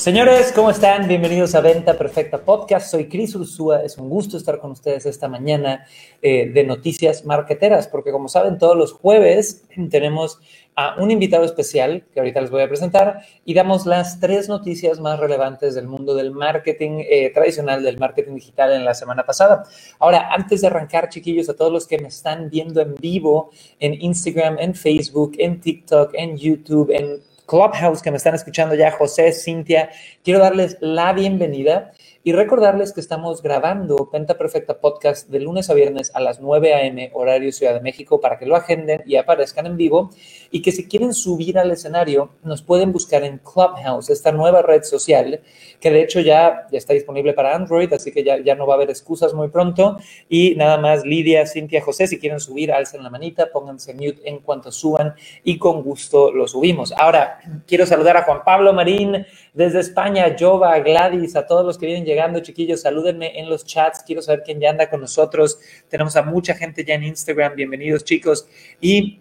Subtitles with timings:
[0.00, 1.08] Señores, ¿cómo están?
[1.08, 2.90] Bienvenidos a Venta Perfecta Podcast.
[2.90, 3.82] Soy Cris Ursúa.
[3.82, 5.84] Es un gusto estar con ustedes esta mañana
[6.22, 10.40] eh, de noticias marqueteras, porque como saben, todos los jueves tenemos
[10.74, 15.00] a un invitado especial que ahorita les voy a presentar y damos las tres noticias
[15.00, 19.64] más relevantes del mundo del marketing eh, tradicional, del marketing digital en la semana pasada.
[19.98, 24.00] Ahora, antes de arrancar, chiquillos, a todos los que me están viendo en vivo en
[24.00, 29.32] Instagram, en Facebook, en TikTok, en YouTube, en Clubhouse que me están escuchando ya, José,
[29.32, 29.90] Cintia,
[30.22, 31.90] quiero darles la bienvenida
[32.22, 36.74] y recordarles que estamos grabando Penta Perfecta Podcast de lunes a viernes a las 9
[36.74, 37.10] a.m.
[37.14, 40.10] horario Ciudad de México para que lo agenden y aparezcan en vivo
[40.50, 44.82] y que si quieren subir al escenario nos pueden buscar en Clubhouse, esta nueva red
[44.82, 45.40] social
[45.80, 48.74] que de hecho ya, ya está disponible para Android, así que ya, ya no va
[48.74, 49.96] a haber excusas muy pronto
[50.28, 54.40] y nada más Lidia, Cintia, José, si quieren subir, alcen la manita, pónganse mute en
[54.40, 56.92] cuanto suban y con gusto lo subimos.
[56.92, 59.24] Ahora, quiero saludar a Juan Pablo Marín
[59.54, 64.02] desde España, Jova, Gladys, a todos los que vienen llegando, chiquillos, salúdenme en los chats,
[64.04, 65.60] quiero saber quién ya anda con nosotros.
[65.88, 68.48] Tenemos a mucha gente ya en Instagram, bienvenidos chicos.
[68.80, 69.20] Y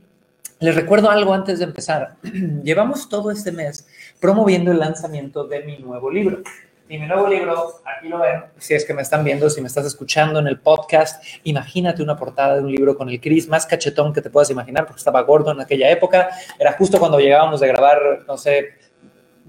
[0.59, 2.15] les recuerdo algo antes de empezar.
[2.63, 3.87] Llevamos todo este mes
[4.19, 6.41] promoviendo el lanzamiento de mi nuevo libro.
[6.89, 9.67] Y mi nuevo libro, aquí lo ven, si es que me están viendo, si me
[9.67, 13.67] estás escuchando en el podcast, imagínate una portada de un libro con el Chris más
[13.67, 16.29] cachetón que te puedas imaginar, porque estaba gordo en aquella época.
[16.57, 18.78] Era justo cuando llegábamos de grabar, no sé,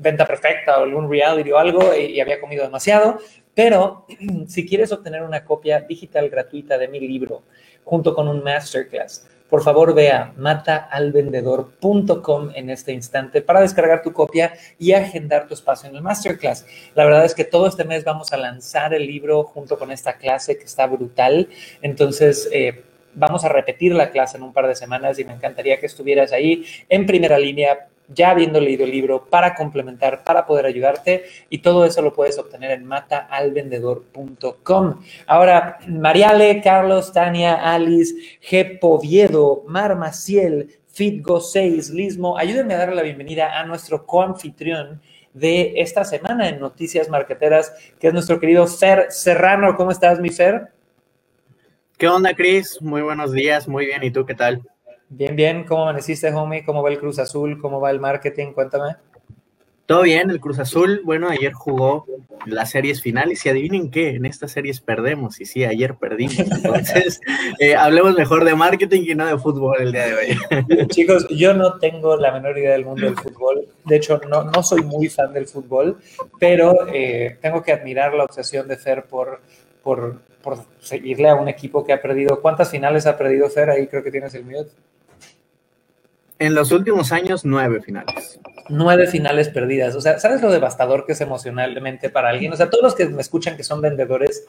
[0.01, 3.19] venta perfecta o algún reality o algo y, había comido demasiado.
[3.55, 4.07] Pero
[4.48, 7.42] si quieres obtener una copia digital gratuita de mi libro
[7.84, 14.13] junto con un masterclass, por favor ve a mataalvendedor.com en este instante para descargar tu
[14.13, 16.64] copia y agendar tu espacio en el masterclass.
[16.95, 20.19] La verdad es que todo este mes vamos a lanzar el libro junto con esta
[20.19, 21.48] clase que está brutal.
[21.83, 25.80] Entonces, eh, vamos a repetir la clase en un par de semanas y me encantaría
[25.80, 30.67] que estuvieras ahí en primera línea ya habiendo leído el libro para complementar, para poder
[30.67, 35.01] ayudarte y todo eso lo puedes obtener en mataalvendedor.com.
[35.27, 38.15] Ahora, Mariale, Carlos, Tania, Alice,
[38.48, 38.79] G.
[38.79, 45.01] Poviedo, Mar Maciel, Fitgo 6, Lismo, ayúdenme a darle la bienvenida a nuestro coanfitrión
[45.33, 49.77] de esta semana en Noticias Marqueteras, que es nuestro querido Fer Serrano.
[49.77, 50.73] ¿Cómo estás, mi Fer?
[51.97, 52.79] ¿Qué onda, Cris?
[52.81, 54.03] Muy buenos días, muy bien.
[54.03, 54.63] ¿Y tú qué tal?
[55.11, 55.65] Bien, bien.
[55.65, 56.65] ¿Cómo amaneciste, homie?
[56.65, 57.61] ¿Cómo va el Cruz Azul?
[57.61, 58.53] ¿Cómo va el marketing?
[58.53, 58.95] Cuéntame.
[59.91, 62.07] Todo bien, el Cruz Azul, bueno, ayer jugó
[62.47, 66.39] las series finales y adivinen qué, en estas series perdemos y sí, ayer perdimos.
[66.39, 67.21] Entonces,
[67.59, 70.87] eh, hablemos mejor de marketing y no de fútbol el día de hoy.
[70.91, 73.67] Chicos, yo no tengo la menor idea del mundo del fútbol.
[73.85, 75.98] De hecho, no, no soy muy fan del fútbol,
[76.39, 79.41] pero eh, tengo que admirar la obsesión de Fer por,
[79.83, 82.41] por, por seguirle a un equipo que ha perdido.
[82.41, 83.71] ¿Cuántas finales ha perdido Fer?
[83.71, 84.71] Ahí creo que tienes el mute.
[86.40, 88.40] En los últimos años, nueve finales.
[88.70, 89.95] Nueve finales perdidas.
[89.95, 92.51] O sea, ¿sabes lo devastador que es emocionalmente para alguien?
[92.51, 94.46] O sea, todos los que me escuchan que son vendedores,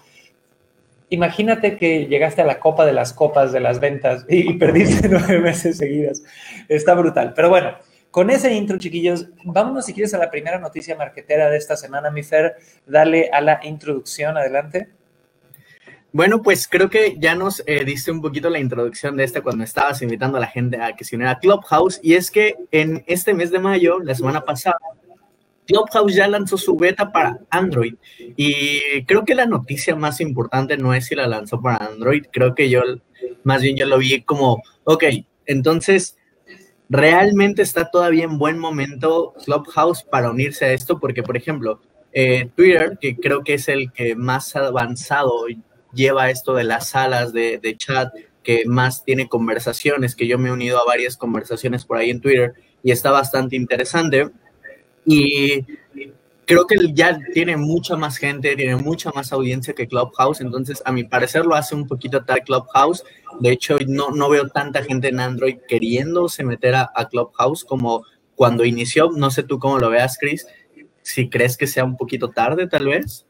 [1.09, 5.39] imagínate que llegaste a la copa de las copas de las ventas y, perdiste nueve
[5.39, 6.23] meses seguidas.
[6.69, 7.33] Está brutal.
[7.35, 7.75] Pero bueno,
[8.09, 12.09] con ese intro, chiquillos, vámonos si quieres a la primera noticia marquetera de esta semana,
[12.09, 12.55] mi Fer.
[12.85, 14.87] Dale a la introducción, adelante.
[16.13, 19.63] Bueno, pues creo que ya nos eh, diste un poquito la introducción de esta cuando
[19.63, 22.01] estabas invitando a la gente a que se uniera a Clubhouse.
[22.03, 24.77] Y es que en este mes de mayo, la semana pasada,
[25.65, 27.95] Clubhouse ya lanzó su beta para Android.
[28.35, 32.25] Y creo que la noticia más importante no es si la lanzó para Android.
[32.29, 32.81] Creo que yo,
[33.45, 35.05] más bien yo lo vi como, ok,
[35.45, 36.17] entonces
[36.89, 40.99] realmente está todavía en buen momento Clubhouse para unirse a esto.
[40.99, 41.79] Porque, por ejemplo,
[42.11, 45.47] eh, Twitter, que creo que es el que más avanzado
[45.93, 50.51] lleva esto de las salas de, chat, que más tiene conversaciones, que yo me he
[50.51, 52.53] unido a varias conversaciones por ahí en Twitter
[52.83, 54.29] y está bastante interesante.
[55.05, 55.65] Y
[56.45, 60.91] creo que ya tiene mucha más gente, tiene mucha más audiencia que Clubhouse, entonces a
[60.91, 63.03] mi parecer lo hace un poquito tal Clubhouse.
[63.39, 68.03] De hecho, no, no veo tanta gente en Android queriéndose meter a, a Clubhouse como
[68.35, 69.11] cuando inició.
[69.11, 70.47] No sé tú cómo lo veas, Chris.
[71.03, 73.25] Si crees que sea un poquito tarde, tal vez.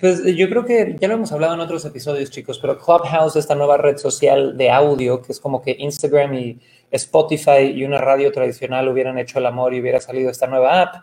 [0.00, 3.54] Pues yo creo que ya lo hemos hablado en otros episodios, chicos, pero Clubhouse, esta
[3.54, 6.58] nueva red social de audio, que es como que Instagram y
[6.90, 10.94] Spotify y una radio tradicional hubieran hecho el amor y hubiera salido esta nueva app,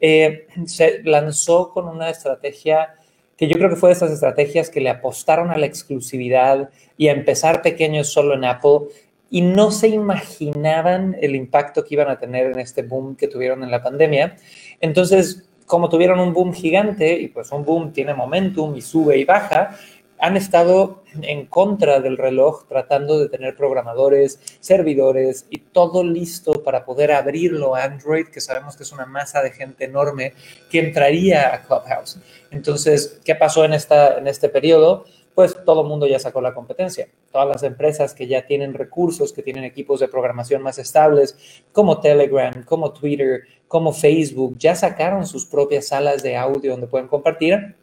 [0.00, 2.94] eh, se lanzó con una estrategia
[3.36, 7.08] que yo creo que fue de esas estrategias que le apostaron a la exclusividad y
[7.08, 8.88] a empezar pequeños solo en Apple
[9.28, 13.62] y no se imaginaban el impacto que iban a tener en este boom que tuvieron
[13.62, 14.36] en la pandemia.
[14.80, 19.24] Entonces, como tuvieron un boom gigante y pues un boom tiene momentum y sube y
[19.24, 19.76] baja,
[20.18, 26.84] han estado en contra del reloj tratando de tener programadores, servidores y todo listo para
[26.84, 30.32] poder abrirlo a Android, que sabemos que es una masa de gente enorme
[30.70, 32.18] que entraría a Clubhouse.
[32.50, 35.04] Entonces, ¿qué pasó en, esta, en este periodo?
[35.36, 37.06] Pues todo el mundo ya sacó la competencia.
[37.30, 42.00] Todas las empresas que ya tienen recursos, que tienen equipos de programación más estables, como
[42.00, 47.76] Telegram, como Twitter, como Facebook, ya sacaron sus propias salas de audio donde pueden compartir.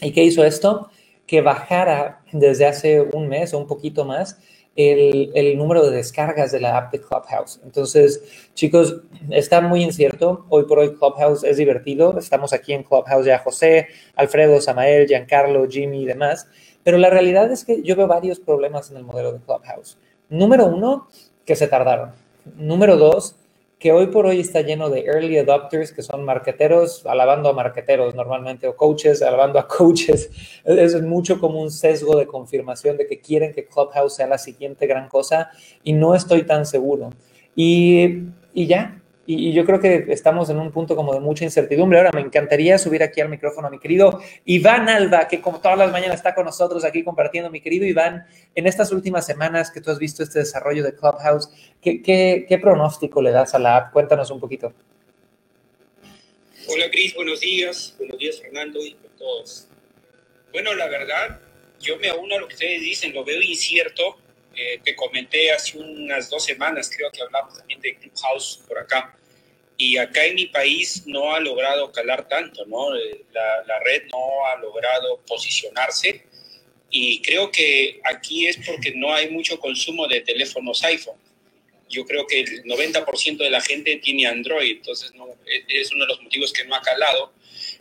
[0.00, 0.88] ¿Y qué hizo esto?
[1.26, 4.38] que bajara desde hace un mes o un poquito más
[4.76, 7.60] el, número de descargas de la app de Clubhouse.
[7.64, 10.46] Entonces, chicos, está muy incierto.
[10.48, 12.18] Hoy por hoy Clubhouse es divertido.
[12.18, 16.48] Estamos aquí en Clubhouse ya José, Alfredo, Samael, Giancarlo, Jimmy y demás.
[16.82, 19.96] Pero la realidad es que yo veo varios problemas en el modelo de Clubhouse.
[20.28, 21.08] Número uno,
[21.44, 22.12] que se tardaron.
[22.56, 23.36] Número dos,
[23.78, 28.14] que hoy por hoy está lleno de early adopters, que son marqueteros alabando a marqueteros
[28.14, 30.30] normalmente, o coaches alabando a coaches.
[30.64, 34.86] Es mucho como un sesgo de confirmación de que quieren que Clubhouse sea la siguiente
[34.86, 35.50] gran cosa
[35.82, 37.10] y no estoy tan seguro.
[37.54, 41.98] Y, y ya, y, yo creo que estamos en un punto como de mucha incertidumbre.
[41.98, 45.78] Ahora me encantaría subir aquí al micrófono a mi querido Iván Alba, que como todas
[45.78, 47.50] las mañanas está con nosotros aquí compartiendo.
[47.50, 51.50] Mi querido Iván, en estas últimas semanas que tú has visto este desarrollo de Clubhouse,
[51.80, 53.92] ¿qué, qué, pronóstico le das a la app?
[53.92, 54.72] Cuéntanos un poquito.
[56.66, 57.94] Hola Cris, buenos días.
[57.98, 59.68] Buenos días Fernando y a todos.
[60.52, 61.40] Bueno, la verdad,
[61.80, 64.16] yo me uno a lo que ustedes dicen, lo veo incierto
[64.56, 69.16] eh, te comenté hace unas dos semanas, creo que hablamos también de Clubhouse por acá.
[69.76, 72.94] Y acá en mi país no ha logrado calar tanto, ¿no?
[72.94, 76.24] Eh, la, la red no ha logrado posicionarse.
[76.90, 81.18] Y creo que aquí es porque no hay mucho consumo de teléfonos iPhone.
[81.88, 86.06] Yo creo que el 90% de la gente tiene Android, entonces no, e, es uno
[86.06, 87.32] de los motivos que no ha calado.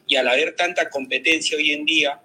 [0.07, 2.19] Y al haber tanta competencia hoy en día,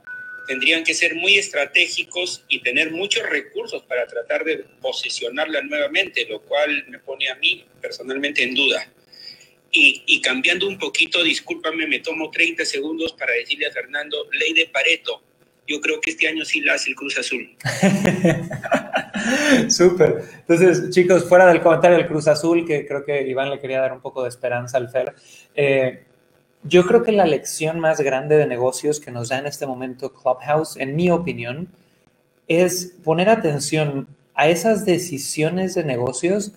[0.48, 6.40] tendrían que ser muy estratégicos y tener muchos recursos para tratar de posicionarla nuevamente, lo
[6.40, 8.90] cual me pone a mí personalmente en duda.
[9.70, 14.66] Y, cambiando un poquito, discúlpame, me tomo 30 segundos para decirle a Fernando, ley de
[14.66, 15.22] Pareto,
[15.66, 17.54] yo creo que este año sí la hace el Cruz Azul.
[19.68, 20.24] Súper.
[20.38, 23.92] Entonces, chicos, fuera del comentario del Cruz Azul, que creo que Iván le quería dar
[23.92, 25.14] un poco de esperanza al Fer,
[25.54, 26.04] eh,
[26.64, 30.12] yo creo que la lección más grande de negocios que nos da en este momento
[30.12, 31.68] Clubhouse, en mi opinión,
[32.48, 36.52] es poner atención a esas decisiones de negocios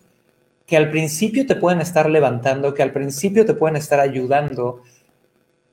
[0.66, 4.82] que al principio te pueden estar levantando, que al principio te pueden estar ayudando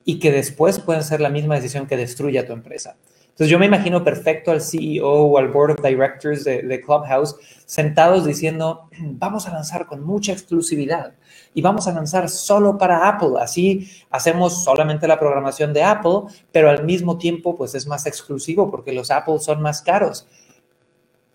[0.03, 2.97] y que después pueden ser la misma decisión que destruya tu empresa.
[3.29, 7.37] Entonces yo me imagino perfecto al CEO o al Board of Directors de, de, Clubhouse
[7.65, 11.13] sentados diciendo, vamos a lanzar con mucha exclusividad
[11.53, 13.31] y vamos a lanzar solo para Apple.
[13.39, 18.69] Así hacemos solamente la programación de Apple, pero al mismo tiempo pues es más exclusivo
[18.69, 20.27] porque los Apple son más caros.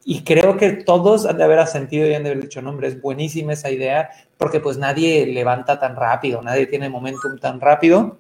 [0.05, 3.01] Y creo que todos han de haber sentido y han de haber dicho, no, es
[3.01, 8.19] buenísima esa idea porque pues nadie levanta tan rápido, nadie tiene momentum tan rápido.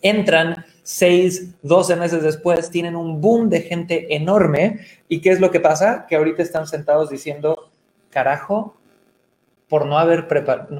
[0.00, 4.78] Entran seis, doce meses después, tienen un boom de gente enorme.
[5.08, 6.06] ¿Y qué es lo que pasa?
[6.08, 7.68] Que ahorita están sentados diciendo,
[8.10, 8.76] carajo,
[9.68, 10.26] por no haber,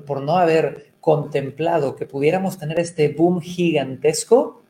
[0.07, 4.63] por no haber contemplado que pudiéramos tener este boom gigantesco,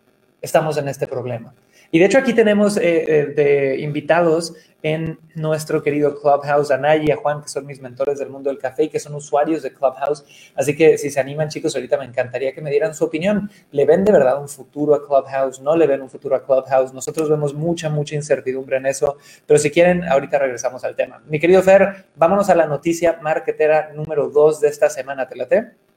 [0.43, 1.55] estamos en este problema.
[1.91, 7.05] Y de hecho aquí tenemos eh, eh, de invitados en nuestro querido Clubhouse, a Nay
[7.07, 9.63] y a Juan, que son mis mentores del mundo del café y que son usuarios
[9.63, 10.25] de Clubhouse.
[10.55, 13.51] Así que si se animan, chicos, ahorita me encantaría que me dieran su opinión.
[13.73, 15.61] ¿Le ven de verdad un futuro a Clubhouse?
[15.61, 16.93] ¿No le ven un futuro a Clubhouse?
[16.93, 19.17] Nosotros vemos mucha, mucha incertidumbre en eso,
[19.47, 21.23] pero si quieren, ahorita regresamos al tema.
[21.27, 25.27] Mi querido Fer, vámonos a la noticia marketera número dos de esta semana.
[25.29, 25.88] ¿Te?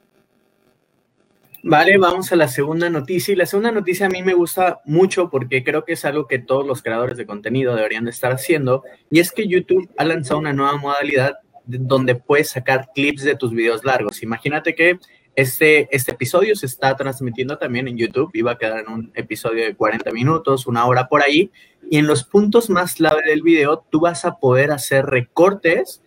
[1.64, 3.32] Vale, vamos a la segunda noticia.
[3.32, 6.40] Y la segunda noticia a mí me gusta mucho porque creo que es algo que
[6.40, 8.82] todos los creadores de contenido deberían de estar haciendo.
[9.10, 13.52] Y es que YouTube ha lanzado una nueva modalidad donde puedes sacar clips de tus
[13.52, 14.24] videos largos.
[14.24, 14.98] Imagínate que
[15.36, 19.12] este, este episodio se está transmitiendo también en YouTube y va a quedar en un
[19.14, 21.52] episodio de 40 minutos, una hora por ahí.
[21.88, 26.02] Y en los puntos más clave del video, tú vas a poder hacer recortes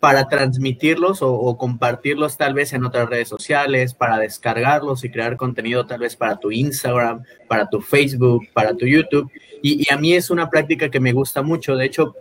[0.00, 5.86] para transmitirlos o, compartirlos tal vez en otras redes sociales, para descargarlos y crear contenido
[5.86, 9.30] tal vez para tu Instagram, para tu Facebook, para tu YouTube.
[9.62, 11.76] Y, a mí es una práctica que me gusta mucho.
[11.76, 12.16] De hecho,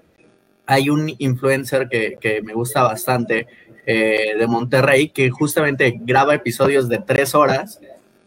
[0.66, 3.48] hay un influencer que, me gusta bastante
[3.86, 7.80] eh, de Monterrey que justamente graba episodios de tres horas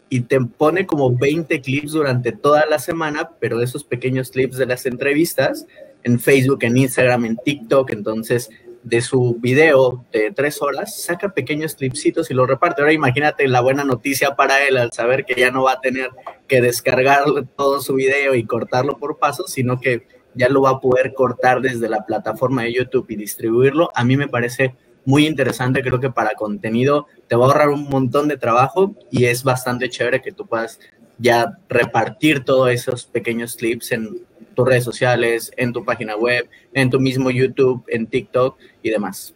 [0.09, 4.65] y te pone como 20 clips durante toda la semana, pero esos pequeños clips de
[4.65, 5.67] las entrevistas
[6.03, 7.91] en Facebook, en Instagram, en TikTok.
[7.91, 8.49] Entonces,
[8.83, 12.81] de su video de tres horas, saca pequeños clipsitos y lo reparte.
[12.81, 16.09] Ahora imagínate la buena noticia para él al saber que ya no va a tener
[16.47, 17.23] que descargar
[17.55, 21.61] todo su video y cortarlo por pasos, sino que ya lo va a poder cortar
[21.61, 23.91] desde la plataforma de YouTube y distribuirlo.
[23.95, 24.75] A mí me parece
[25.05, 29.25] muy interesante, creo que para contenido te va a ahorrar un montón de trabajo y
[29.25, 30.79] es bastante chévere que tú puedas
[31.17, 36.89] ya repartir todos esos pequeños clips en tus redes sociales, en tu página web, en
[36.89, 39.33] tu mismo YouTube, en TikTok y demás.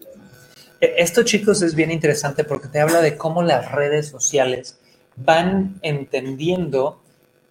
[0.81, 4.79] E, esto, chicos, es bien interesante porque te habla de cómo las redes sociales
[5.15, 7.01] van entendiendo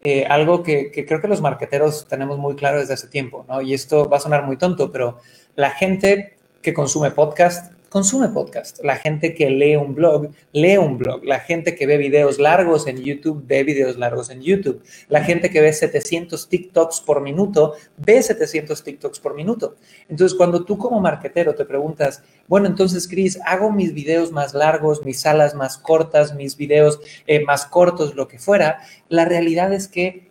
[0.03, 3.61] eh, algo que, que, creo que los marqueteros tenemos muy claro desde hace tiempo, ¿no?
[3.61, 5.19] Y esto va a sonar muy tonto, pero
[5.57, 8.85] la gente que consume podcast consume podcast.
[8.85, 11.25] La gente que lee un blog, lee un blog.
[11.25, 14.83] La gente que ve videos largos en YouTube, ve videos largos en YouTube.
[15.09, 19.77] La gente que ve 700 TikToks por minuto, ve 700 TikToks por minuto.
[20.11, 25.03] Entonces, cuando tú como marketero te preguntas, bueno, entonces, Chris, hago mis videos más largos,
[25.03, 29.89] mis salas más cortas, mis videos eh, más cortos, lo que fuera, la realidad es
[29.89, 30.29] que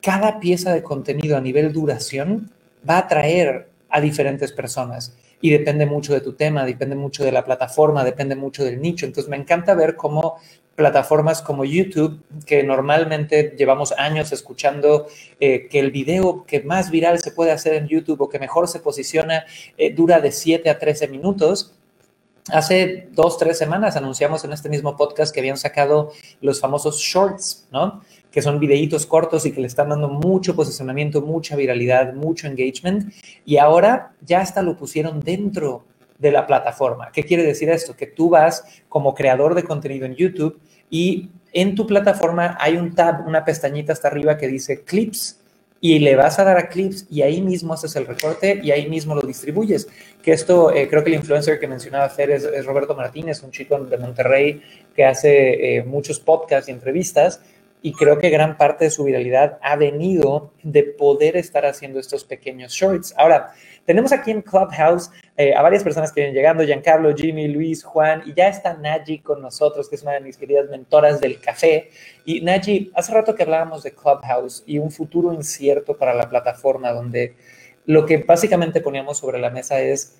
[0.00, 2.50] cada pieza de contenido a nivel duración
[2.90, 7.32] va a atraer a diferentes personas y depende mucho de tu tema, depende mucho de
[7.32, 9.06] la plataforma, depende mucho del nicho.
[9.06, 10.38] Entonces me encanta ver cómo
[10.74, 15.06] plataformas como YouTube, que normalmente llevamos años escuchando
[15.40, 18.68] eh, que el video que más viral se puede hacer en YouTube o que mejor
[18.68, 19.44] se posiciona
[19.76, 21.74] eh, dura de 7 a 13 minutos.
[22.48, 26.12] Hace dos, tres semanas anunciamos en este mismo podcast que habían sacado
[26.42, 28.02] los famosos shorts, ¿no?
[28.34, 33.14] Que son videitos cortos y que le están dando mucho posicionamiento, mucha viralidad, mucho engagement.
[33.46, 35.84] Y ahora ya hasta lo pusieron dentro
[36.18, 37.12] de la plataforma.
[37.12, 37.94] ¿Qué quiere decir esto?
[37.94, 40.58] Que tú vas como creador de contenido en YouTube
[40.90, 45.40] y en tu plataforma hay un tab, una pestañita hasta arriba que dice clips
[45.80, 48.88] y le vas a dar a clips y ahí mismo haces el recorte y ahí
[48.88, 49.86] mismo lo distribuyes.
[50.22, 53.78] Que esto, eh, creo que el influencer que mencionaba Fer es, Roberto Martínez, un chico
[53.78, 54.60] de Monterrey
[54.96, 57.40] que hace eh, muchos podcasts y entrevistas
[57.86, 62.24] y creo que gran parte de su viralidad ha venido de poder estar haciendo estos
[62.24, 63.12] pequeños shorts.
[63.14, 63.52] Ahora,
[63.84, 68.22] tenemos aquí en Clubhouse eh, a varias personas que vienen llegando, Giancarlo, Jimmy, Luis, Juan,
[68.24, 71.90] y ya está Naji con nosotros, que es una de mis queridas mentoras del café.
[72.24, 76.90] Y Naji, hace rato que hablábamos de Clubhouse y un futuro incierto para la plataforma,
[76.90, 77.34] donde
[77.84, 80.16] lo que básicamente poníamos sobre la mesa es,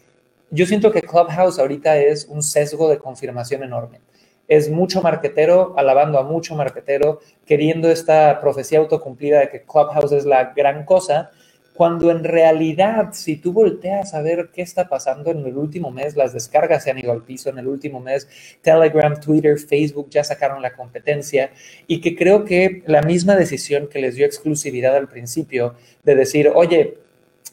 [0.50, 4.00] yo siento que Clubhouse ahorita es un sesgo de confirmación enorme
[4.48, 10.26] es mucho marquetero, alabando a mucho marquetero, queriendo esta profecía autocumplida de que Clubhouse es
[10.26, 11.30] la gran cosa,
[11.74, 16.14] cuando en realidad, si tú volteas a ver qué está pasando en el último mes,
[16.14, 18.28] las descargas se han ido al piso, en el último mes
[18.62, 21.50] Telegram, Twitter, Facebook ya sacaron la competencia
[21.88, 25.74] y que creo que la misma decisión que les dio exclusividad al principio
[26.04, 26.98] de decir, oye,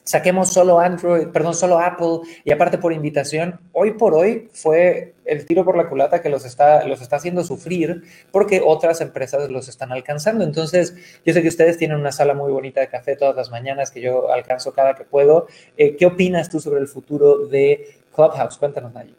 [0.03, 5.45] saquemos solo Android, perdón, solo Apple y aparte por invitación, hoy por hoy fue el
[5.45, 9.67] tiro por la culata que los está, los está haciendo sufrir porque otras empresas los
[9.67, 10.43] están alcanzando.
[10.43, 13.91] Entonces, yo sé que ustedes tienen una sala muy bonita de café todas las mañanas
[13.91, 15.47] que yo alcanzo cada que puedo.
[15.77, 18.57] Eh, ¿Qué opinas tú sobre el futuro de Clubhouse?
[18.57, 19.15] Cuéntanos, Nayi.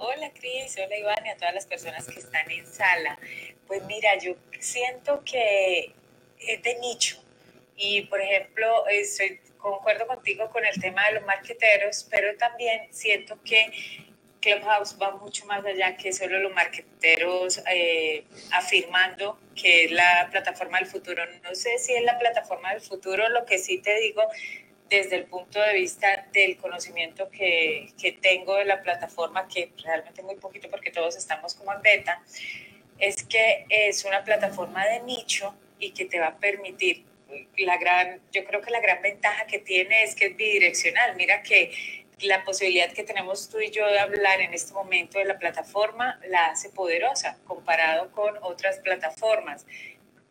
[0.00, 3.18] Hola Cris, hola Iván y a todas las personas que están en sala.
[3.66, 5.92] Pues mira, yo siento que
[6.38, 7.18] es de nicho
[7.76, 13.38] y por ejemplo, estoy concuerdo contigo con el tema de los marqueteros, pero también siento
[13.42, 13.70] que
[14.40, 20.78] Clubhouse va mucho más allá que solo los marqueteros eh, afirmando que es la plataforma
[20.78, 21.24] del futuro.
[21.42, 24.22] No sé si es la plataforma del futuro, lo que sí te digo
[24.88, 30.22] desde el punto de vista del conocimiento que, que tengo de la plataforma, que realmente
[30.22, 32.22] muy poquito porque todos estamos como en beta,
[32.98, 37.04] es que es una plataforma de nicho y que te va a permitir
[37.58, 41.16] la gran, yo creo que la gran ventaja que tiene es que es bidireccional.
[41.16, 41.72] Mira que
[42.20, 46.18] la posibilidad que tenemos tú y yo de hablar en este momento de la plataforma
[46.28, 49.66] la hace poderosa comparado con otras plataformas.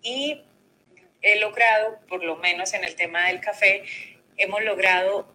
[0.02, 0.44] Y
[1.22, 3.84] he logrado, por lo menos en el tema del café,
[4.38, 5.34] hemos logrado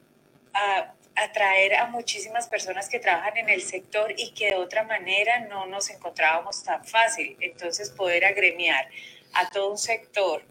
[0.55, 5.41] ah, atraer a muchísimas personas que trabajan en el sector y que de otra manera
[5.41, 7.37] no nos encontrábamos tan fácil.
[7.41, 8.89] Entonces, poder agremiar
[9.35, 10.43] a todo un sector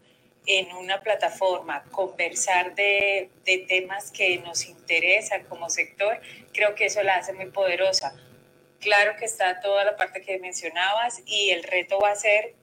[0.46, 6.20] en una plataforma, conversar de, de, temas que nos interesan como sector,
[6.52, 8.14] creo que eso la hace muy poderosa.
[8.80, 12.54] Claro que está toda la parte que mencionabas y el reto va a ser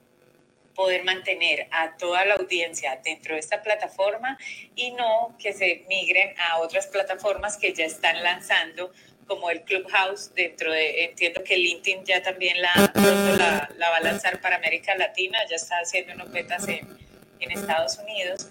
[0.74, 4.38] poder mantener a toda la audiencia dentro de esta plataforma
[4.74, 8.92] y no que se migren a otras plataformas que ya están lanzando
[9.26, 14.00] como el Clubhouse dentro de, entiendo que LinkedIn ya también la, la, la va a
[14.00, 16.98] lanzar para América Latina, ya está haciendo unos betas en,
[17.40, 18.48] en Estados Unidos,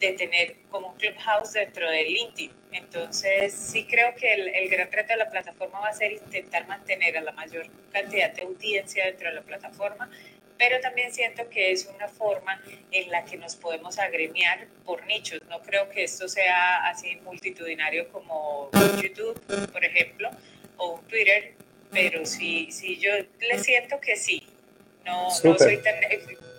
[0.00, 2.50] de tener como un clubhouse dentro de LinkedIn.
[2.72, 6.66] Entonces, sí creo que el, el, gran reto de la plataforma va a ser intentar
[6.66, 10.10] mantener a la mayor cantidad de audiencia dentro de la plataforma,
[10.58, 12.60] pero también siento que es una forma
[12.92, 15.40] en la que nos podemos agremiar por nichos.
[15.48, 18.70] No creo que esto sea así multitudinario como
[19.02, 19.40] YouTube,
[19.72, 20.30] por ejemplo,
[20.76, 21.54] o Twitter,
[21.90, 24.46] pero sí, sí yo le siento que sí.
[25.04, 25.96] No, no soy tan,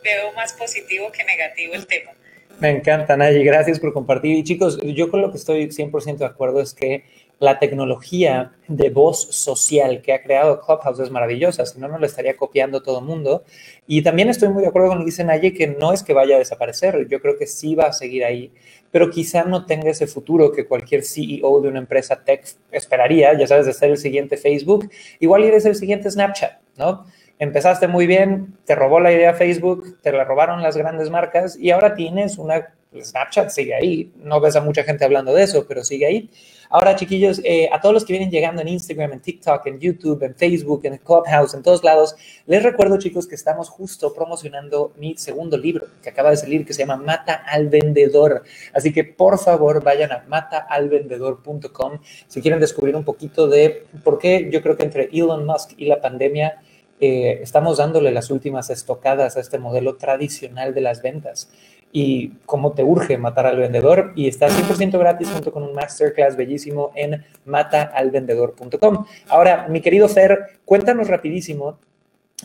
[0.04, 2.12] veo más positivo que negativo el tema.
[2.60, 3.44] Me encanta, Nayi.
[3.44, 4.38] Gracias por compartir.
[4.38, 7.04] Y chicos, yo con lo que estoy 100% de acuerdo es que
[7.40, 12.06] la tecnología de voz social que ha creado Clubhouse es maravillosa, si no, no lo
[12.06, 13.44] estaría copiando todo el mundo.
[13.86, 16.14] Y también estoy muy de acuerdo con lo que dice Nayi, que no es que
[16.14, 18.52] vaya a desaparecer, yo creo que sí va a seguir ahí,
[18.92, 23.48] pero quizá no tenga ese futuro que cualquier CEO de una empresa tech esperaría, ya
[23.48, 27.06] sabes, de ser el siguiente Facebook, igual eres el siguiente Snapchat, ¿no?
[27.40, 31.72] Empezaste muy bien, te robó la idea Facebook, te la robaron las grandes marcas y
[31.72, 35.84] ahora tienes una, Snapchat sigue ahí, no ves a mucha gente hablando de eso, pero
[35.84, 36.30] sigue ahí.
[36.70, 40.24] Ahora, chiquillos, eh, a todos los que vienen llegando en Instagram, en TikTok, en YouTube,
[40.24, 42.16] en Facebook, en Clubhouse, en todos lados,
[42.48, 46.74] les recuerdo, chicos, que estamos justo promocionando mi segundo libro que acaba de salir, que
[46.74, 48.44] se llama Mata al Vendedor.
[48.74, 54.50] Así que, por favor, vayan a mataalvendedor.com si quieren descubrir un poquito de por qué
[54.52, 56.60] yo creo que entre Elon Musk y la pandemia
[57.00, 61.52] eh, estamos dándole las últimas estocadas a este modelo tradicional de las ventas
[61.92, 66.36] y cómo te urge matar al vendedor y está 100% gratis junto con un masterclass
[66.36, 69.06] bellísimo en mataalvendedor.com.
[69.28, 71.78] Ahora, mi querido Fer, cuéntanos rapidísimo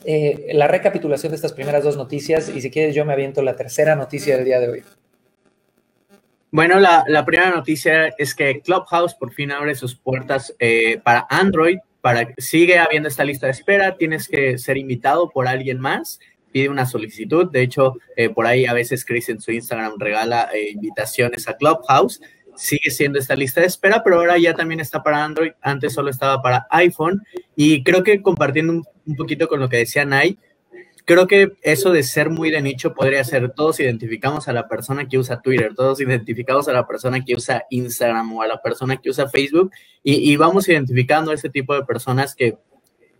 [0.05, 3.57] eh, la recapitulación de estas primeras dos noticias y si quieres yo me aviento la
[3.57, 4.85] tercera noticia del día de hoy.
[6.51, 11.79] Bueno, la, primera noticia es que Clubhouse por fin abre sus puertas eh, para Android
[12.01, 16.21] para sigue habiendo esta lista de espera, tienes que ser invitado por alguien más,
[16.53, 17.51] pide una solicitud.
[17.51, 21.57] De hecho, eh, por ahí a veces Chris en su Instagram regala eh, invitaciones a
[21.57, 22.21] Clubhouse.
[22.57, 25.53] Sigue siendo esta lista de espera, pero ahora ya también está para Android.
[25.61, 27.23] Antes solo estaba para iPhone.
[27.55, 30.39] Y creo que compartiendo un, poquito con lo que decía Nay,
[31.09, 35.09] creo que eso de ser muy de nicho podría ser, todos identificamos a la persona
[35.09, 38.99] que usa Twitter, todos identificamos a la persona que usa Instagram o a la persona
[38.99, 42.59] que usa Facebook y, vamos identificando a ese tipo de personas que,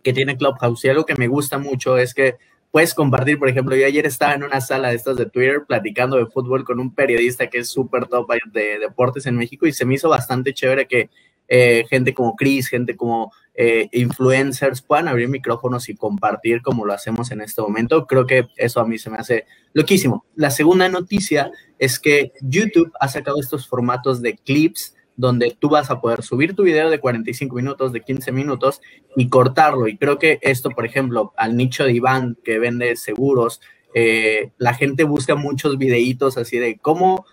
[0.03, 0.85] que tiene Clubhouse.
[0.85, 2.35] Y algo que me gusta mucho es que
[2.69, 6.17] puedes compartir, por ejemplo, yo ayer estaba en una sala de estas de Twitter platicando
[6.17, 9.85] de fútbol con un periodista que es súper top de deportes en México y se
[9.85, 11.09] me hizo bastante chévere que
[11.47, 16.93] eh, gente como Chris, gente como eh, influencers puedan abrir micrófonos y compartir como lo
[16.93, 18.07] hacemos en este momento.
[18.07, 20.23] Creo que eso a mí se me hace loquísimo.
[20.35, 25.91] La segunda noticia es que YouTube ha sacado estos formatos de clips donde tú vas
[25.91, 28.79] a poder subir tu video de 45 minutos, de 15 minutos
[29.17, 29.89] y cortarlo.
[29.89, 33.59] Y creo que esto, por ejemplo, al nicho de Iván que vende seguros,
[33.93, 37.25] eh, la gente busca muchos videitos así de cómo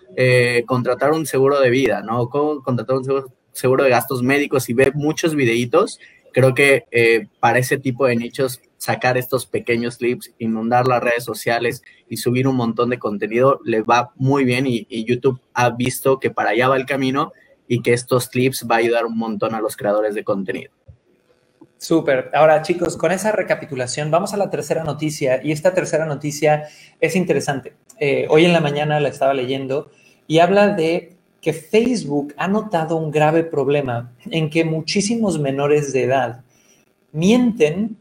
[0.65, 2.27] contratar un seguro de vida, ¿no?
[2.27, 5.99] Cómo contratar un seguro, seguro de gastos médicos y ve muchos videitos,
[6.37, 11.23] creo que eh, para ese tipo de nichos sacar estos pequeños clips, inundar las redes
[11.23, 16.19] sociales y subir un montón de contenido le va muy bien y, YouTube ha visto
[16.19, 17.33] que para allá va el camino
[17.67, 20.71] y que estos clips va a ayudar un montón a los creadores de contenido.
[21.79, 22.29] Súper.
[22.35, 25.41] Ahora, chicos, con esa recapitulación, vamos a la tercera noticia.
[25.43, 26.67] Y esta tercera noticia
[27.01, 27.73] es interesante.
[27.99, 29.89] Eh, hoy en la mañana la estaba leyendo
[30.27, 36.03] y habla de que Facebook ha notado un grave problema en que muchísimos menores de
[36.03, 36.41] edad
[37.11, 37.97] mienten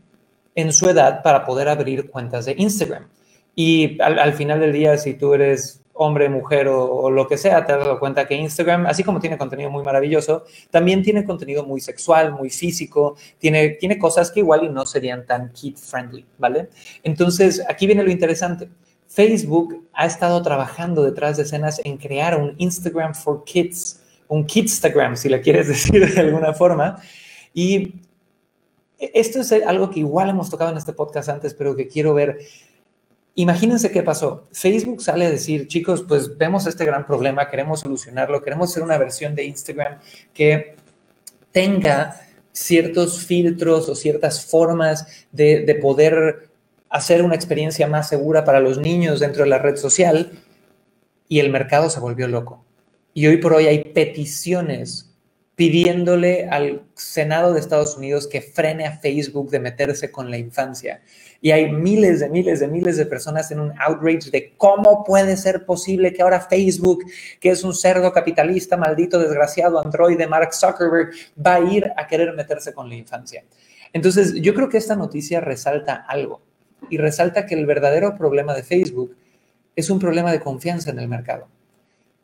[0.55, 3.07] en su edad para poder abrir cuentas de Instagram.
[3.55, 7.73] Y al, final del día, si tú eres hombre, mujer o, lo que sea, te
[7.73, 11.81] has dado cuenta que Instagram, así como tiene contenido muy maravilloso, también tiene contenido muy
[11.81, 16.69] sexual, muy físico, tiene, tiene cosas que igual y no serían tan kid friendly, ¿vale?
[17.03, 18.69] Entonces, aquí viene lo interesante.
[19.17, 23.99] Facebook ha estado trabajando detrás de escenas en crear un Instagram for Kids,
[24.29, 27.01] un Kidstagram, si le quieres decir de alguna forma.
[27.55, 27.95] Y
[28.99, 32.41] esto es algo que igual hemos tocado en este podcast antes, pero que quiero ver.
[33.37, 34.49] Imagínense qué pasó.
[34.53, 38.99] Facebook sale a decir, chicos, pues vemos este gran problema, queremos solucionarlo, queremos hacer una
[38.99, 39.99] versión de Instagram
[40.35, 40.77] que
[41.53, 42.21] tenga
[42.53, 46.51] ciertos filtros o ciertas formas de poder
[46.91, 50.33] hacer una experiencia más segura para los niños dentro de la red social
[51.29, 52.65] y el mercado se volvió loco.
[53.13, 55.17] Y hoy por hoy hay peticiones
[55.57, 61.01] pidiéndole al Senado de Estados Unidos que frene a Facebook de meterse con la infancia.
[61.41, 65.37] Y hay miles de miles de miles de personas en un outrage de cómo puede
[65.39, 67.05] ser posible que ahora Facebook,
[67.41, 71.11] que es un cerdo capitalista, maldito, desgraciado, android de Mark Zuckerberg,
[71.45, 73.43] va a ir a querer meterse con la infancia.
[73.95, 76.43] Entonces, yo creo que esta noticia resalta algo
[76.91, 79.17] y resalta que el verdadero problema de Facebook
[79.75, 81.49] es un problema de confianza en el mercado.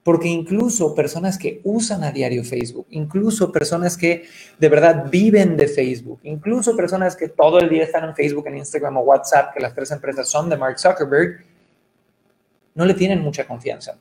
[0.04, 4.24] porque incluso personas que usan a diario Facebook, incluso personas que
[4.58, 8.56] de verdad viven de Facebook, incluso personas que todo el día están en Facebook, en
[8.56, 11.44] Instagram o WhatsApp, que las tres empresas son de Mark Zuckerberg,
[12.74, 13.96] no le tienen mucha confianza.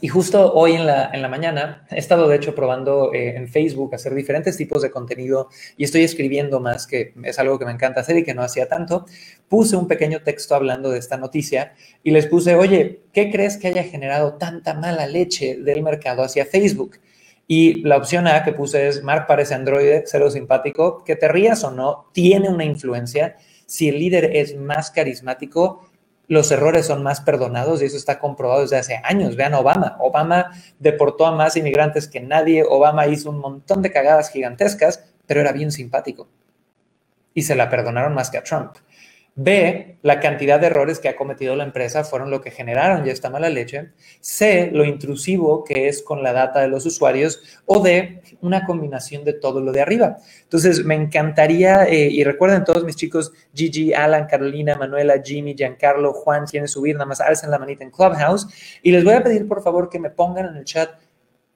[0.00, 4.14] Y justo hoy en la, mañana he estado de hecho probando eh, en Facebook hacer
[4.14, 8.18] diferentes tipos de contenido y estoy escribiendo más, que es algo que me encanta hacer
[8.18, 9.06] y que no hacía tanto.
[9.48, 13.68] Puse un pequeño texto hablando de esta noticia y les puse, oye, ¿qué crees que
[13.68, 16.98] haya generado tanta mala leche del mercado hacia Facebook?
[17.48, 21.62] Y la opción A que puse es, Mark parece androide, cero simpático, que te rías
[21.64, 23.36] o no, tiene una influencia.
[23.66, 25.85] Si el líder es más carismático,
[26.28, 29.36] los errores son más perdonados y eso está comprobado desde hace años.
[29.36, 29.96] Vean Obama.
[30.00, 32.64] Obama deportó a más inmigrantes que nadie.
[32.68, 36.28] Obama hizo un montón de cagadas gigantescas, pero era bien simpático.
[37.32, 38.76] Y se la perdonaron más que a Trump.
[39.38, 43.12] B, la cantidad de errores que ha cometido la empresa fueron lo que generaron ya
[43.12, 43.90] esta mala leche.
[44.18, 47.42] C, lo intrusivo que es con la data de los usuarios.
[47.66, 50.16] O D, una combinación de todo lo de arriba.
[50.42, 56.14] Entonces, me encantaría, eh, y recuerden todos mis chicos, Gigi, Alan, Carolina, Manuela, Jimmy, Giancarlo,
[56.14, 58.46] Juan, quieren subir, nada más alcen la manita en Clubhouse.
[58.82, 60.90] Y les voy a pedir, por favor, que me pongan en el chat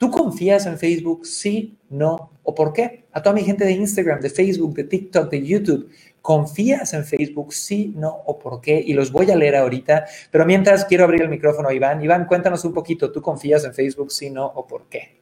[0.00, 1.26] ¿Tú confías en Facebook?
[1.26, 3.04] Sí, no o por qué.
[3.12, 5.90] A toda mi gente de Instagram, de Facebook, de TikTok, de YouTube,
[6.22, 7.52] ¿confías en Facebook?
[7.52, 8.82] Sí, no o por qué.
[8.84, 10.06] Y los voy a leer ahorita.
[10.30, 12.02] Pero mientras quiero abrir el micrófono a Iván.
[12.02, 13.10] Iván, cuéntanos un poquito.
[13.10, 14.12] ¿Tú confías en Facebook?
[14.12, 15.20] Sí, no o por qué.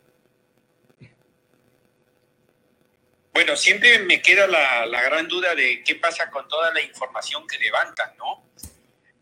[3.38, 7.56] Bueno, siempre me queda la, gran duda de qué pasa con toda la información que
[7.58, 8.42] levantan, ¿no?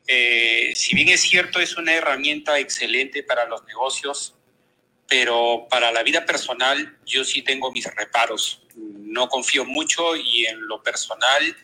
[0.06, 4.34] Eh, si bien es cierto, es una herramienta excelente para los negocios,
[5.06, 8.62] pero para la vida personal yo sí tengo mis reparos.
[8.74, 11.54] No confío mucho y en lo personal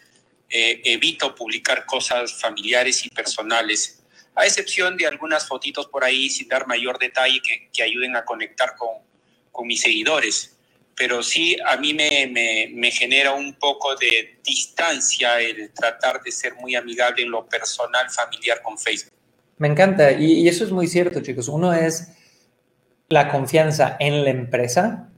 [0.53, 4.03] eh, evito publicar cosas familiares y personales,
[4.35, 8.25] a excepción de algunas fotitos por ahí sin dar mayor detalle que, que ayuden a
[8.27, 8.99] conectar con,
[9.51, 10.55] con, mis seguidores.
[10.95, 16.31] Pero sí, a mí me, me, me genera un poco de distancia el tratar de
[16.31, 19.15] ser muy amigable en lo personal, familiar con Facebook.
[19.57, 21.49] Me encanta, y, y eso es muy cierto, chicos.
[21.49, 22.09] Uno es
[23.09, 25.12] la confianza en la empresa,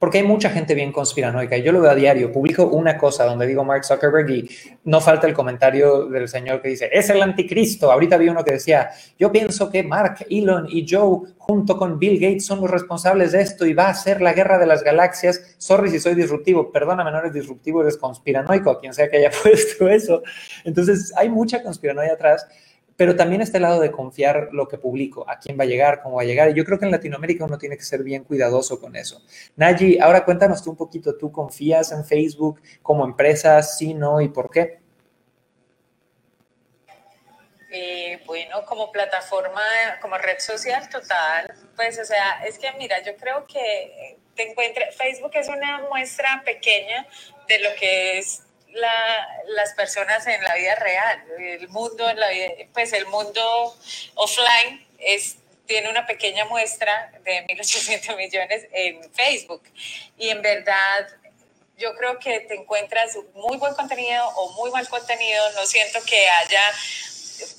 [0.00, 2.32] porque hay mucha gente bien conspiranoica y yo lo veo a diario.
[2.32, 4.50] Publico una cosa donde digo Mark Zuckerberg y
[4.84, 7.92] no falta el comentario del señor que dice, es el anticristo.
[7.92, 12.18] Ahorita vi uno que decía, yo pienso que Mark, Elon y Joe junto con Bill
[12.18, 15.54] Gates son los responsables de esto y va a ser la guerra de las galaxias.
[15.58, 19.86] Sorry si soy disruptivo, perdóname, no eres disruptivo, eres conspiranoico, quien sea que haya puesto
[19.86, 20.22] eso.
[20.64, 22.46] Entonces hay mucha conspiranoia atrás
[23.00, 26.02] pero también está el lado de confiar lo que publico, a quién va a llegar,
[26.02, 26.52] cómo va a llegar.
[26.52, 29.22] Yo creo que en Latinoamérica uno tiene que ser bien cuidadoso con eso.
[29.56, 33.62] Nayi, ahora cuéntanos tú un poquito, ¿tú confías en Facebook como empresa?
[33.62, 34.80] Sí, no y por qué?
[37.70, 39.62] Eh, bueno, como plataforma,
[40.02, 44.92] como red social total, pues o sea, es que mira, yo creo que te encuentre,
[44.92, 47.06] Facebook es una muestra pequeña
[47.48, 51.24] de lo que es las personas en la vida real.
[51.38, 52.28] El mundo, en la
[52.72, 53.76] pues el mundo
[54.14, 59.62] offline es, tiene una pequeña muestra de 1.800 millones en Facebook.
[60.16, 61.08] Y en verdad,
[61.78, 65.52] yo creo que te encuentras muy buen contenido o muy mal contenido.
[65.52, 66.62] No siento que haya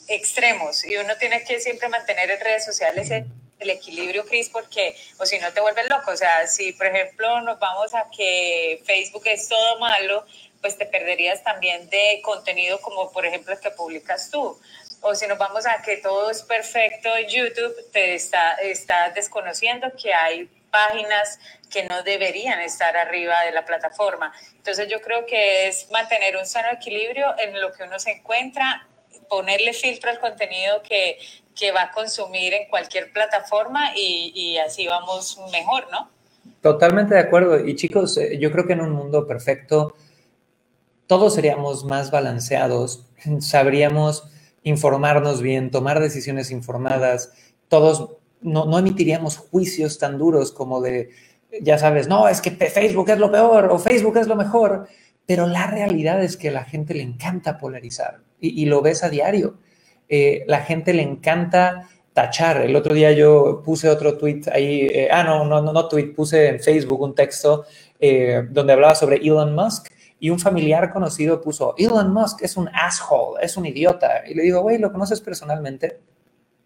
[0.07, 5.25] extremos y uno tiene que siempre mantener en redes sociales el equilibrio, Cris, porque o
[5.25, 6.11] si no te vuelves loco.
[6.11, 10.25] O sea, si por ejemplo nos vamos a que Facebook es todo malo,
[10.61, 14.57] pues te perderías también de contenido como por ejemplo el que publicas tú.
[15.01, 19.87] O si nos vamos a que todo es perfecto en YouTube, te está, estás desconociendo
[20.01, 21.39] que hay páginas
[21.71, 24.31] que no deberían estar arriba de la plataforma.
[24.55, 28.87] Entonces yo creo que es mantener un sano equilibrio en lo que uno se encuentra,
[29.27, 31.17] ponerle filtro al contenido que,
[31.55, 36.09] que va a consumir en cualquier plataforma y, y así vamos mejor, ¿no?
[36.61, 37.59] Totalmente de acuerdo.
[37.65, 39.95] Y chicos, eh, yo creo que en un mundo perfecto,
[41.11, 43.05] todos seríamos más balanceados,
[43.41, 44.31] sabríamos
[44.63, 47.33] informarnos bien, tomar decisiones informadas,
[47.67, 51.09] todos no, emitiríamos juicios tan duros como de,
[51.61, 54.87] ya sabes, no, es que Facebook es lo peor o Facebook es lo mejor,
[55.25, 59.09] pero la realidad es que a la gente le encanta polarizar y, lo ves a
[59.09, 59.55] diario.
[60.07, 62.61] Eh, la gente le encanta tachar.
[62.61, 66.13] El otro día yo puse otro tweet ahí, eh, ah, no, no, no, no tweet,
[66.15, 67.65] puse en Facebook un texto
[67.99, 69.89] eh, donde hablaba sobre Elon Musk
[70.21, 74.21] y un familiar conocido puso, Elon Musk es un asshole, es un idiota.
[74.27, 75.99] Y le digo, güey, ¿lo conoces personalmente?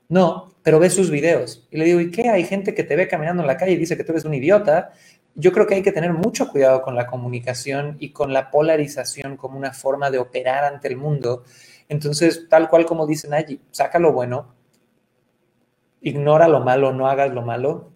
[0.10, 1.66] No, pero ves sus videos.
[1.72, 2.30] Y le digo, ¿y qué?
[2.30, 4.34] Hay gente que te ve caminando en la calle y dice que tú eres un
[4.34, 4.92] idiota.
[5.36, 9.38] Yo creo que hay que tener mucho cuidado con la comunicación y con la polarización
[9.38, 11.46] como una forma de operar ante el mundo.
[11.88, 14.54] Entonces, tal cual como dicen allí, saca lo bueno
[16.06, 17.92] ignora lo malo, no hagas lo malo,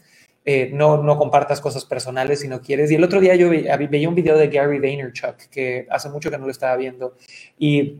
[0.51, 2.89] eh, no, no compartas cosas personales si no quieres.
[2.89, 6.39] Y el otro día yo veía un video de Gary Vaynerchuk, que hace mucho que
[6.39, 7.13] no lo estaba viendo,
[7.59, 7.99] y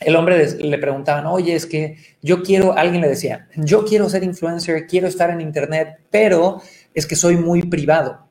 [0.00, 4.24] el hombre le preguntaban, oye, es que yo quiero, alguien le decía, yo quiero ser
[4.24, 6.62] influencer, quiero estar en Internet, pero
[6.94, 8.26] es que soy muy privado.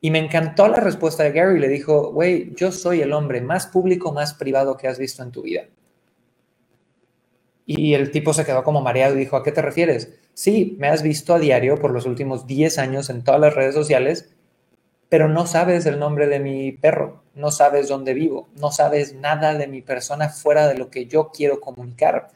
[0.00, 1.60] Y me encantó la respuesta de Gary.
[1.60, 5.30] Le dijo, güey, yo soy el hombre más público, más privado que has visto en
[5.30, 5.68] tu vida.
[7.70, 10.14] Y el tipo se quedó como mareado y dijo, ¿a qué te refieres?
[10.32, 13.74] Sí, me has visto a diario por los últimos 10 años en todas las redes
[13.74, 14.30] sociales,
[15.10, 19.52] pero no sabes el nombre de mi perro, no sabes dónde vivo, no sabes nada
[19.52, 22.30] de mi persona fuera de lo que yo quiero comunicar.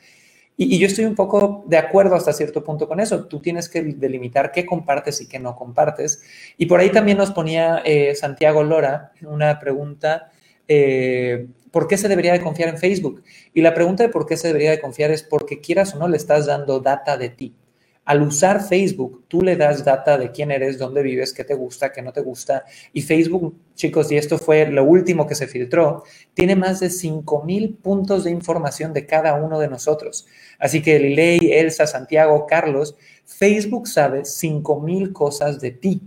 [0.58, 3.24] Y, yo estoy un poco de acuerdo hasta cierto punto con eso.
[3.24, 6.22] Tú tienes que delimitar qué compartes y qué no compartes.
[6.58, 10.30] Y por ahí también nos ponía eh, Santiago Lora una pregunta,
[10.68, 13.24] eh, ¿por qué se debería de confiar en Facebook?
[13.52, 16.06] Y la pregunta de por qué se debería de confiar es porque quieras o no
[16.06, 17.56] le estás dando data de ti.
[18.04, 21.92] Al usar Facebook, tú le das data de quién eres, dónde vives, qué te gusta,
[21.92, 22.64] qué no te gusta.
[22.92, 26.02] Y Facebook, chicos, y esto fue lo último que se filtró,
[26.34, 30.26] tiene más de 5.000 puntos de información de cada uno de nosotros.
[30.58, 36.02] Así que Lilei, Elsa, Santiago, Carlos, Facebook sabe 5.000 cosas de ti.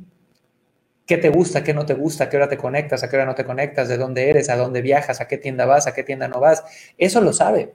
[1.06, 3.26] ¿Qué te gusta, qué no te gusta, a qué hora te conectas, a qué hora
[3.26, 6.04] no te conectas, de dónde eres, a dónde viajas, a qué tienda vas, a qué
[6.04, 6.64] tienda no vas?
[6.98, 7.74] Eso lo sabe.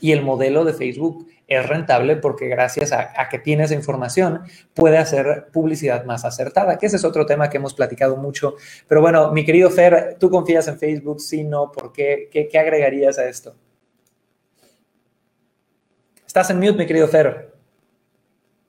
[0.00, 4.40] Y el modelo de Facebook es rentable porque gracias a, que tiene esa información
[4.74, 8.56] puede hacer publicidad más acertada, que ese es otro tema que hemos platicado mucho.
[8.88, 11.20] Pero bueno, mi querido Fer, ¿tú confías en Facebook?
[11.20, 12.28] Sí, no, ¿por qué?
[12.30, 13.54] ¿Qué, agregarías a esto?
[16.26, 17.52] Estás en mute, mi querido Fer.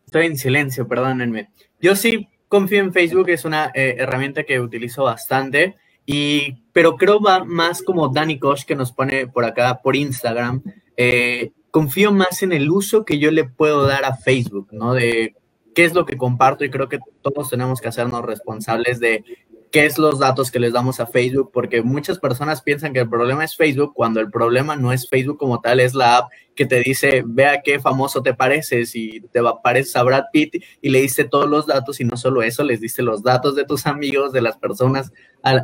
[0.05, 1.49] Estoy en silencio, perdónenme.
[1.79, 7.19] Yo sí confío en Facebook, es una eh, herramienta que utilizo bastante, y, pero creo
[7.19, 10.61] va más como Danny Kosh que nos pone por acá por Instagram.
[10.95, 14.93] Eh, confío más en el uso que yo le puedo dar a Facebook, ¿no?
[14.93, 15.35] De
[15.73, 19.23] qué es lo que comparto y creo que todos tenemos que hacernos responsables de
[19.73, 23.09] qué es los datos que les damos a Facebook, porque muchas personas piensan que el
[23.09, 26.67] problema es Facebook cuando el problema no es Facebook como tal, es la app que
[26.67, 31.01] te dice, vea qué famoso te pareces y te pareces a Brad Pitt y le
[31.01, 34.31] diste todos los datos y no solo eso, les diste los datos de tus amigos,
[34.31, 35.55] de las personas a,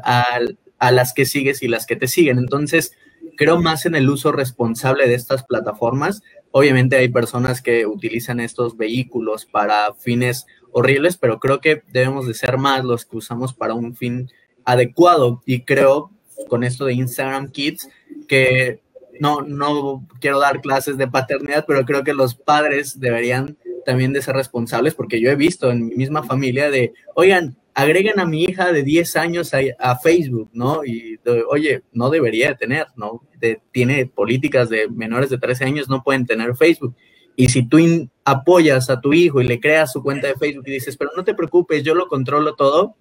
[0.79, 2.39] a las que sigues y las que te siguen.
[2.39, 2.93] Entonces,
[3.37, 6.23] creo más en el uso responsable de estas plataformas.
[6.49, 12.33] Obviamente hay personas que utilizan estos vehículos para fines horribles, pero creo que debemos de
[12.33, 14.29] ser más los que usamos para un fin
[14.65, 15.41] adecuado.
[15.45, 16.11] Y creo
[16.47, 17.89] con esto de Instagram Kids
[18.27, 18.81] que
[19.19, 24.21] no, no quiero dar clases de paternidad, pero creo que los padres deberían también de
[24.21, 28.43] ser responsables, porque yo he visto en mi misma familia de, oigan, agreguen a mi
[28.43, 30.85] hija de 10 años a, Facebook, ¿no?
[30.85, 33.23] Y, oye, no debería tener, ¿no?
[33.71, 36.95] tiene políticas de menores de 13 años, no pueden tener Facebook.
[37.35, 37.77] Y si tú
[38.23, 41.23] apoyas a tu hijo y le creas su cuenta de Facebook y dices, pero no
[41.23, 42.95] te preocupes, yo lo controlo todo,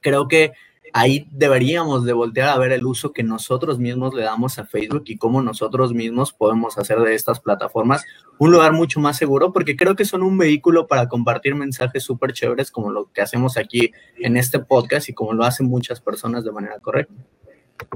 [0.00, 0.52] creo que
[0.92, 5.04] ahí deberíamos de voltear a ver el uso que nosotros mismos le damos a Facebook
[5.06, 8.04] y cómo nosotros mismos podemos hacer de estas plataformas
[8.38, 12.32] un lugar mucho más seguro, porque creo que son un vehículo para compartir mensajes súper
[12.32, 16.44] chéveres como lo que hacemos aquí en este podcast y como lo hacen muchas personas
[16.44, 17.14] de manera correcta.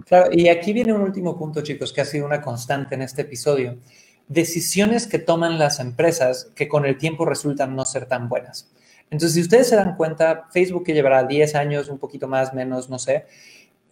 [0.07, 3.23] Claro, y aquí viene un último punto, chicos, que ha sido una constante en este
[3.23, 3.79] episodio.
[4.29, 8.71] Decisiones que toman las empresas que con el tiempo resultan no ser tan buenas.
[9.11, 12.91] Entonces, si ustedes se dan cuenta, Facebook que llevará 10 años, un poquito más, menos,
[12.91, 13.27] no sé,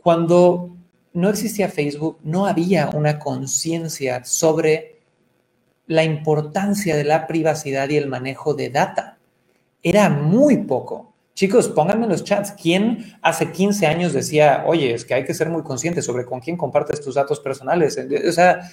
[0.03, 0.77] cuando
[1.13, 4.99] no existía Facebook, no había una conciencia sobre
[5.87, 9.19] la importancia de la privacidad y el manejo de data.
[9.83, 11.13] Era muy poco.
[11.35, 15.35] Chicos, pónganme en los chats, ¿quién hace 15 años decía, oye, es que hay que
[15.35, 17.99] ser muy consciente sobre con quién compartes tus datos personales?
[18.29, 18.71] O sea,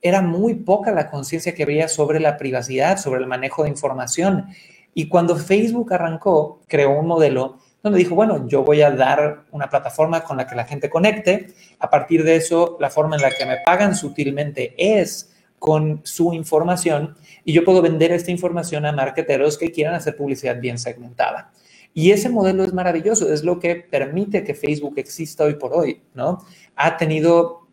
[0.00, 4.46] era muy poca la conciencia que había sobre la privacidad, sobre el manejo de información.
[4.94, 9.68] Y cuando Facebook arrancó, creó un modelo donde dijo, bueno, yo voy a dar una
[9.68, 11.54] plataforma con la que la gente conecte.
[11.78, 16.32] A partir de eso, la forma en la que me pagan sutilmente es con su
[16.32, 21.52] información y yo puedo vender esta información a marketeros que quieran hacer publicidad bien segmentada.
[21.94, 26.02] Y ese modelo es maravilloso, es lo que permite que Facebook exista hoy por hoy,
[26.14, 26.44] ¿no?
[26.76, 27.67] Ha tenido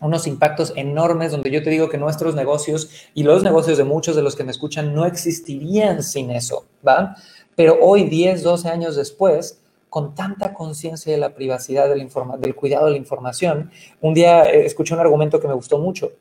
[0.00, 4.16] unos impactos enormes donde yo te digo que nuestros negocios y los negocios de muchos
[4.16, 7.16] de los que me escuchan no existirían sin eso, ¿va?
[7.54, 12.06] Pero hoy, 10, 12 años después, con tanta conciencia de la privacidad, del,
[12.38, 13.70] del cuidado de la información,
[14.02, 16.12] un día eh, escuché un argumento que me gustó mucho.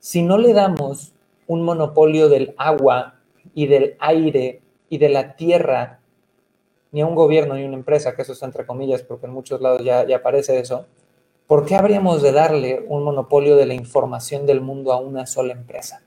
[0.00, 1.12] Si no le damos
[1.46, 3.14] un monopolio del agua
[3.54, 6.00] y del aire y de la tierra,
[6.90, 9.32] ni a un gobierno ni a una empresa, que eso está entre comillas, porque en
[9.32, 10.86] muchos lados ya, ya aparece eso,
[11.50, 15.52] ¿por qué habríamos de darle un monopolio de la información del mundo a una sola
[15.52, 16.00] empresa?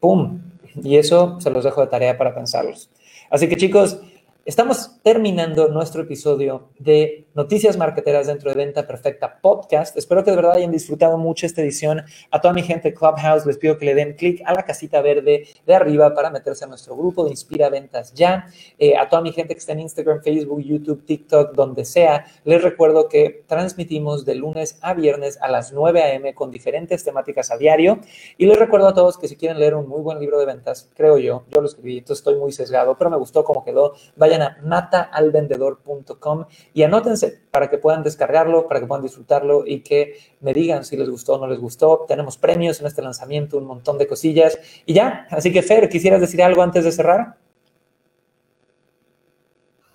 [0.00, 0.40] ¡Pum!
[0.82, 2.90] Y eso se los dejo de tarea para pensarlos.
[3.30, 4.00] Así que chicos,
[4.46, 9.96] Estamos terminando nuestro episodio de Noticias Marqueteras dentro de Venta Perfecta Podcast.
[9.96, 12.04] Espero que de verdad hayan disfrutado mucho esta edición.
[12.30, 15.48] A toda mi gente Clubhouse les pido que le den clic a la casita verde
[15.66, 18.46] de arriba para meterse a nuestro grupo de Inspira Ventas Ya.
[18.78, 22.62] Eh, a toda mi gente que está en Instagram, Facebook, YouTube, TikTok, donde sea, les
[22.62, 26.34] recuerdo que transmitimos de lunes a viernes a las 9 a.m.
[26.34, 27.98] con diferentes temáticas a diario.
[28.38, 30.88] Y les recuerdo a todos que si quieren leer un muy buen libro de ventas,
[30.94, 33.94] creo yo, yo lo escribí, entonces estoy muy sesgado, pero me gustó cómo quedó.
[34.14, 36.44] Vayan a mataalvendedor.com
[36.74, 40.96] y anótense para que puedan descargarlo, para que puedan disfrutarlo y que me digan si
[40.96, 42.04] les gustó o no les gustó.
[42.08, 45.26] Tenemos premios en este lanzamiento, un montón de cosillas y ya.
[45.30, 47.36] Así que Fer, ¿quisieras decir algo antes de cerrar?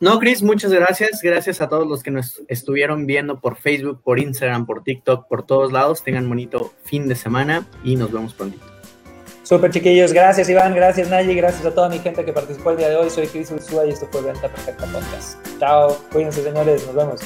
[0.02, 1.22] No, Chris, muchas gracias.
[1.22, 5.44] Gracias a todos los que nos estuvieron viendo por Facebook, por Instagram, por TikTok, por
[5.44, 6.04] todos lados.
[6.04, 8.71] Tengan bonito fin de semana y nos vemos pronto.
[9.52, 12.88] Super chiquillos, gracias Iván, gracias Nayi, gracias a toda mi gente que participó el día
[12.88, 13.10] de hoy.
[13.10, 15.46] Soy Chris Ursúa y esto fue Venta Perfecta Podcast.
[15.60, 17.20] Chao, cuídense señores, nos vemos.